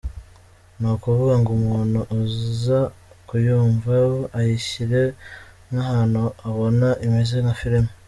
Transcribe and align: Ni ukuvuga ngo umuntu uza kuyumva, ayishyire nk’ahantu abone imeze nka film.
Ni 0.79 0.87
ukuvuga 0.95 1.33
ngo 1.39 1.51
umuntu 1.59 1.99
uza 2.21 2.79
kuyumva, 3.27 3.93
ayishyire 4.39 5.01
nk’ahantu 5.71 6.21
abone 6.47 6.89
imeze 7.05 7.35
nka 7.43 7.55
film. 7.61 7.85